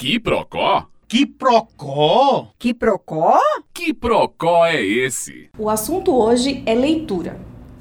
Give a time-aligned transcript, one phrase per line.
[0.00, 0.88] Que procó?
[1.06, 2.54] Que procó?
[2.58, 3.38] Que procó?
[3.70, 5.50] Que procó é esse?
[5.58, 7.38] O assunto hoje é leitura.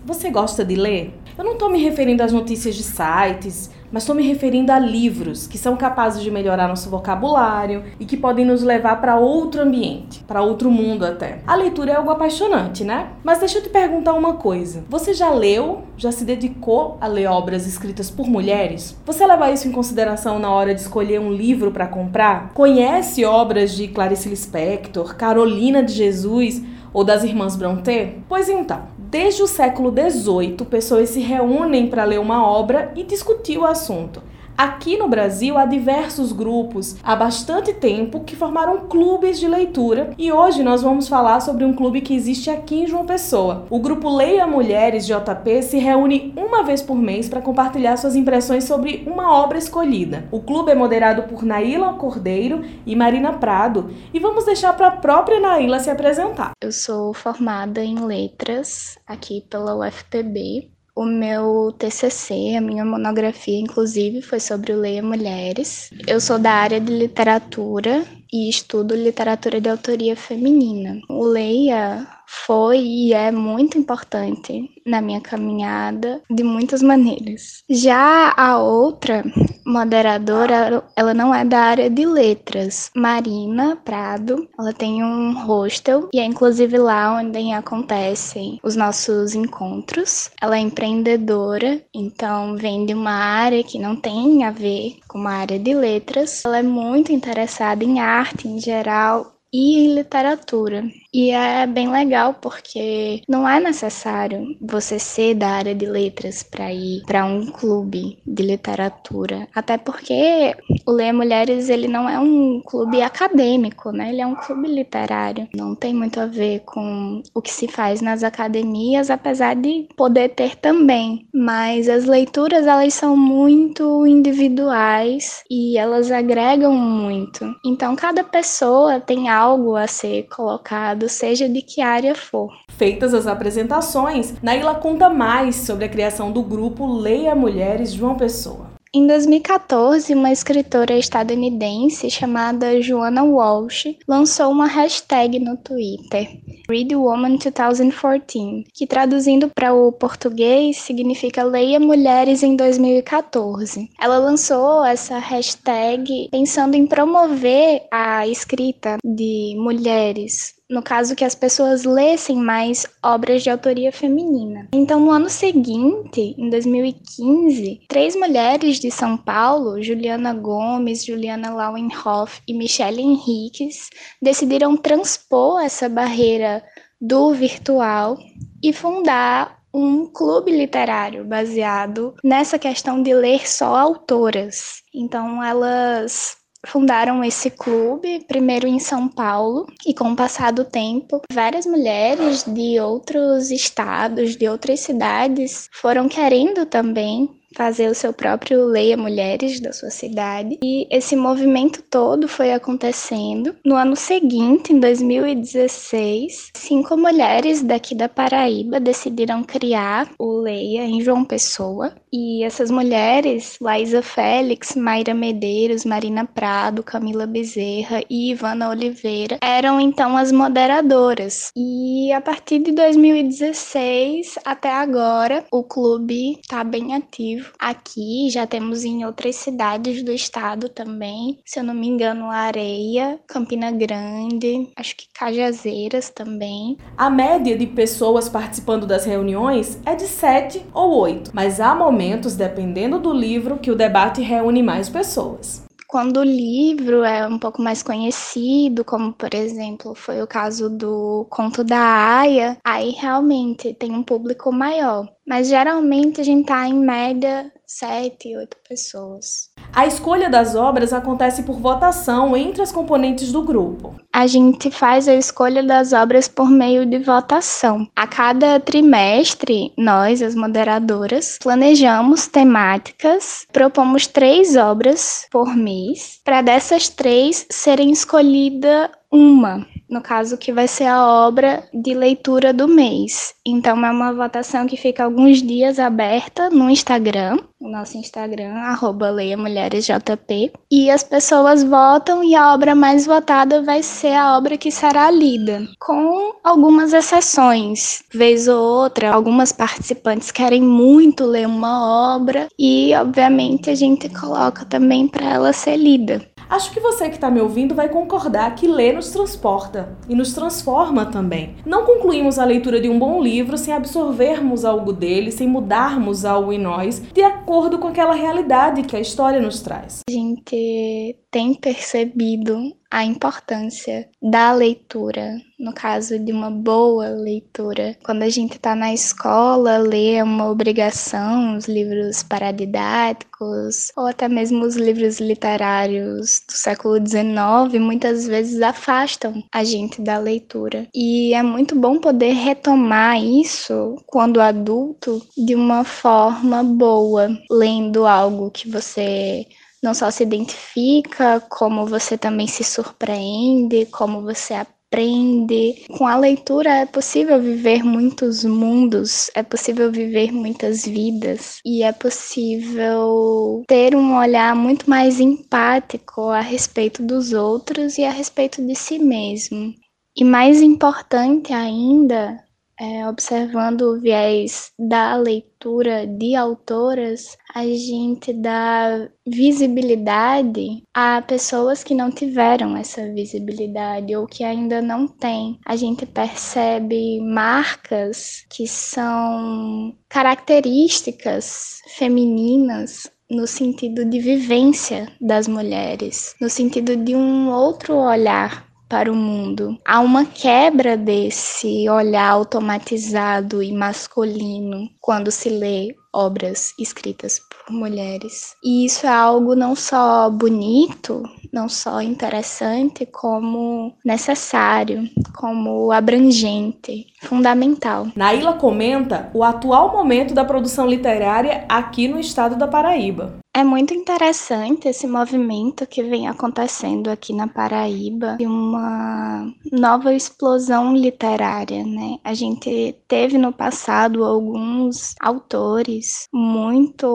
[0.10, 1.14] Você gosta de ler?
[1.38, 5.46] Eu não estou me referindo às notícias de sites, mas estou me referindo a livros
[5.46, 10.24] que são capazes de melhorar nosso vocabulário e que podem nos levar para outro ambiente,
[10.24, 11.44] para outro mundo até.
[11.46, 13.10] A leitura é algo apaixonante, né?
[13.24, 14.84] Mas deixa eu te perguntar uma coisa.
[14.90, 18.98] Você já leu, já se dedicou a ler obras escritas por mulheres?
[19.06, 22.50] Você leva isso em consideração na hora de escolher um livro para comprar?
[22.56, 28.16] Conhece obras de Clarice Lispector, Carolina de Jesus ou das irmãs Brontë?
[28.28, 33.58] Pois então, Desde o século XVIII, pessoas se reúnem para ler uma obra e discutir
[33.58, 34.22] o assunto.
[34.60, 40.34] Aqui no Brasil há diversos grupos há bastante tempo que formaram clubes de leitura e
[40.34, 43.66] hoje nós vamos falar sobre um clube que existe aqui em João Pessoa.
[43.70, 48.66] O grupo Leia Mulheres JP se reúne uma vez por mês para compartilhar suas impressões
[48.66, 50.28] sobre uma obra escolhida.
[50.30, 54.98] O clube é moderado por Naila Cordeiro e Marina Prado e vamos deixar para a
[54.98, 56.52] própria Naila se apresentar.
[56.62, 64.22] Eu sou formada em letras aqui pela UFPB o meu TCC, a minha monografia, inclusive,
[64.22, 65.90] foi sobre o Leia Mulheres.
[66.06, 71.00] Eu sou da área de literatura e estudo literatura de autoria feminina.
[71.08, 77.64] O Leia foi e é muito importante na minha caminhada de muitas maneiras.
[77.68, 79.24] Já a outra
[79.66, 82.92] moderadora, ela não é da área de letras.
[82.96, 90.30] Marina Prado, ela tem um hostel e é inclusive lá onde acontecem os nossos encontros.
[90.40, 95.32] Ela é empreendedora, então vem de uma área que não tem a ver com uma
[95.32, 96.44] área de letras.
[96.46, 100.84] Ela é muito interessada em arte em geral e em literatura.
[101.12, 106.72] E é bem legal porque não é necessário você ser da área de letras para
[106.72, 112.62] ir para um clube de literatura, até porque o Leia Mulheres ele não é um
[112.64, 114.10] clube acadêmico, né?
[114.10, 115.48] Ele é um clube literário.
[115.56, 120.30] Não tem muito a ver com o que se faz nas academias, apesar de poder
[120.30, 121.28] ter também.
[121.34, 127.52] Mas as leituras elas são muito individuais e elas agregam muito.
[127.66, 132.52] Então cada pessoa tem algo a ser colocado seja de que área for.
[132.78, 138.80] Feitas as apresentações, Naila conta mais sobre a criação do grupo Leia Mulheres João Pessoa.
[138.92, 147.38] Em 2014, uma escritora estadunidense chamada Joanna Walsh lançou uma hashtag no Twitter, Read Woman
[147.38, 153.92] 2014, que traduzindo para o português significa Leia Mulheres em 2014.
[154.02, 161.34] Ela lançou essa hashtag pensando em promover a escrita de mulheres no caso que as
[161.34, 164.68] pessoas lessem mais obras de autoria feminina.
[164.72, 172.42] Então, no ano seguinte, em 2015, três mulheres de São Paulo, Juliana Gomes, Juliana Lauenhoff
[172.48, 173.90] e Michelle Henriques,
[174.22, 176.64] decidiram transpor essa barreira
[177.02, 178.18] do virtual
[178.62, 184.82] e fundar um clube literário baseado nessa questão de ler só autoras.
[184.94, 191.22] Então, elas fundaram esse clube, primeiro em São Paulo, e com o passar do tempo,
[191.32, 198.66] várias mulheres de outros estados, de outras cidades, foram querendo também fazer o seu próprio
[198.66, 200.58] Leia Mulheres da sua cidade.
[200.64, 203.56] E esse movimento todo foi acontecendo.
[203.66, 211.02] No ano seguinte, em 2016, cinco mulheres daqui da Paraíba decidiram criar o Leia em
[211.02, 211.94] João Pessoa.
[212.12, 219.80] E essas mulheres, Laísa Félix, Mayra Medeiros, Marina Prado, Camila Bezerra e Ivana Oliveira, eram
[219.80, 221.52] então as moderadoras.
[221.56, 227.39] E a partir de 2016 até agora, o clube está bem ativo.
[227.60, 233.20] Aqui já temos em outras cidades do estado também, se eu não me engano, Areia,
[233.28, 236.78] Campina Grande, acho que Cajazeiras também.
[236.98, 242.00] A média de pessoas participando das reuniões é de 7 ou 8, mas há momentos
[242.00, 245.69] momentos, dependendo do livro, que o debate reúne mais pessoas.
[245.90, 251.26] Quando o livro é um pouco mais conhecido, como por exemplo foi o caso do
[251.32, 251.80] Conto da
[252.20, 255.12] Aya, aí realmente tem um público maior.
[255.28, 259.50] Mas geralmente a gente tá em média sete, oito pessoas.
[259.74, 263.96] A escolha das obras acontece por votação entre as componentes do grupo.
[264.12, 267.88] A gente faz a escolha das obras por meio de votação.
[267.96, 276.90] A cada trimestre, nós, as moderadoras, planejamos temáticas, propomos três obras por mês, para dessas
[276.90, 283.34] três serem escolhida uma no caso que vai ser a obra de leitura do mês.
[283.46, 289.10] Então é uma votação que fica alguns dias aberta no Instagram, o nosso Instagram, arroba
[289.10, 294.72] leiamulheresjp, e as pessoas votam e a obra mais votada vai ser a obra que
[294.72, 298.02] será lida, com algumas exceções.
[298.14, 304.64] Vez ou outra, algumas participantes querem muito ler uma obra e, obviamente, a gente coloca
[304.64, 306.26] também para ela ser lida.
[306.50, 310.34] Acho que você que está me ouvindo vai concordar que ler nos transporta e nos
[310.34, 311.56] transforma também.
[311.66, 316.52] Não concluímos a leitura de um bom livro sem absorvermos algo dele, sem mudarmos algo
[316.52, 320.02] em nós, de acordo com aquela realidade que a história nos traz.
[320.10, 322.58] A gente tem percebido
[322.92, 327.96] a importância da leitura, no caso de uma boa leitura.
[328.04, 334.28] Quando a gente está na escola, ler é uma obrigação, os livros paradidáticos, ou até
[334.28, 340.88] mesmo os livros literários do século XIX, muitas vezes afastam a gente da leitura.
[340.94, 348.50] E é muito bom poder retomar isso quando adulto de uma forma boa, lendo algo
[348.50, 349.46] que você
[349.84, 355.86] não só se identifica, como você também se surpreende, como você aprende.
[355.98, 361.92] Com a leitura é possível viver muitos mundos, é possível viver muitas vidas e é
[361.92, 368.76] possível ter um olhar muito mais empático a respeito dos outros e a respeito de
[368.76, 369.74] si mesmo.
[370.18, 372.44] E mais importante ainda,
[372.80, 381.94] é, observando o viés da leitura de autoras, a gente dá visibilidade a pessoas que
[381.94, 385.60] não tiveram essa visibilidade ou que ainda não têm.
[385.66, 396.50] A gente percebe marcas que são características femininas no sentido de vivência das mulheres, no
[396.50, 399.78] sentido de um outro olhar para o mundo.
[399.86, 407.40] Há uma quebra desse olhar automatizado e masculino quando se lê obras escritas
[407.72, 408.56] mulheres.
[408.64, 418.08] E isso é algo não só bonito, não só interessante, como necessário, como abrangente, fundamental.
[418.16, 423.40] Naila comenta o atual momento da produção literária aqui no estado da Paraíba.
[423.52, 430.96] É muito interessante esse movimento que vem acontecendo aqui na Paraíba de uma nova explosão
[430.96, 432.20] literária, né?
[432.24, 437.08] A gente teve no passado alguns autores muito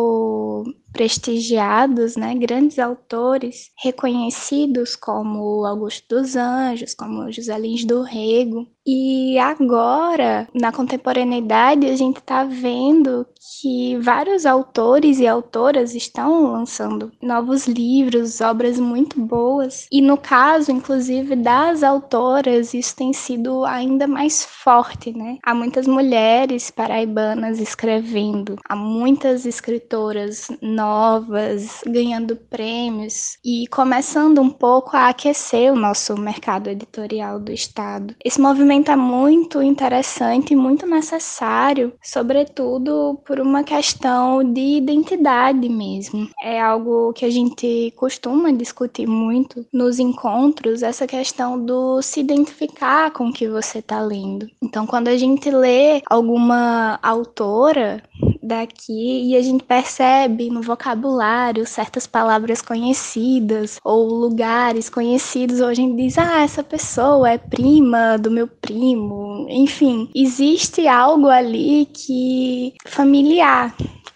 [0.65, 8.69] do prestigiados, né, grandes autores reconhecidos como Augusto dos Anjos, como José Lins do Rego.
[8.87, 13.27] E agora, na contemporaneidade, a gente está vendo
[13.61, 19.87] que vários autores e autoras estão lançando novos livros, obras muito boas.
[19.91, 25.39] E no caso, inclusive, das autoras, isso tem sido ainda mais forte, né?
[25.43, 34.51] Há muitas mulheres paraibanas escrevendo, há muitas escritoras novas novas, ganhando prêmios e começando um
[34.51, 38.15] pouco a aquecer o nosso mercado editorial do estado.
[38.23, 46.29] Esse movimento é muito interessante e muito necessário, sobretudo por uma questão de identidade mesmo.
[46.43, 53.11] É algo que a gente costuma discutir muito nos encontros, essa questão do se identificar
[53.11, 54.47] com o que você está lendo.
[54.63, 58.03] Então, quando a gente lê alguma autora
[58.47, 65.61] daqui e a gente percebe no vocabulário certas palavras conhecidas ou lugares conhecidos.
[65.61, 69.34] Ou a gente diz, ah, essa pessoa é prima do meu primo.
[69.49, 73.75] Enfim, existe algo ali que familiar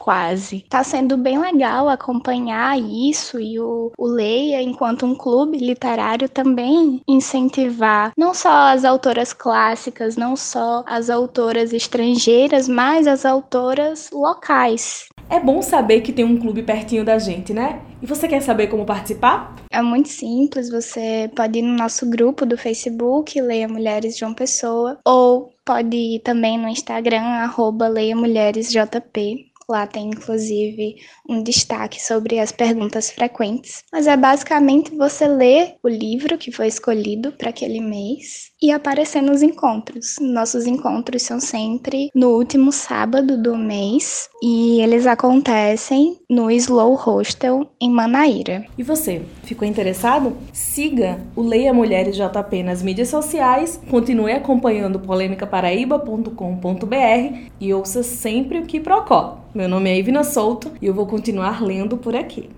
[0.09, 0.65] quase.
[0.71, 7.03] Tá sendo bem legal acompanhar isso e o, o Leia, enquanto um clube literário, também
[7.07, 15.09] incentivar não só as autoras clássicas, não só as autoras estrangeiras, mas as autoras locais.
[15.31, 17.83] É bom saber que tem um clube pertinho da gente, né?
[18.01, 19.55] E você quer saber como participar?
[19.71, 24.99] É muito simples, você pode ir no nosso grupo do Facebook, Leia Mulheres João Pessoa,
[25.05, 29.49] ou pode ir também no Instagram, arroba Leia Mulheres JP.
[29.71, 30.97] Lá tem inclusive
[31.29, 36.69] um destaque sobre as perguntas frequentes, mas é basicamente você ler o livro que foi
[36.69, 40.17] escolhido para aquele mês e aparecer nos encontros.
[40.21, 47.71] Nossos encontros são sempre no último sábado do mês e eles acontecem no Slow Hostel
[47.81, 48.67] em Manaíra.
[48.77, 50.37] E você, ficou interessado?
[50.53, 58.67] Siga o Leia Mulheres JP nas mídias sociais, continue acompanhando polêmicaparaíba.com.br e ouça sempre o
[58.67, 59.39] que procó.
[59.55, 62.51] Meu nome é Ivina Souto e eu vou continuar lendo por aqui.